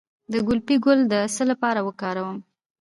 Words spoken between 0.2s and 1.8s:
د ګلپي ګل د څه لپاره